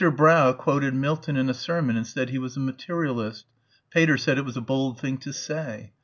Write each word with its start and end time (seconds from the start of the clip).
Brough 0.15 0.53
quoted 0.53 0.95
Milton 0.95 1.37
in 1.37 1.47
a 1.47 1.53
sermon 1.53 1.95
and 1.95 2.07
said 2.07 2.31
he 2.31 2.39
was 2.39 2.57
a 2.57 2.59
materialist.... 2.59 3.45
Pater 3.91 4.17
said 4.17 4.39
it 4.39 4.45
was 4.45 4.57
a 4.57 4.59
bold 4.61 4.99
thing 4.99 5.19
to 5.19 5.31
say.... 5.31 5.93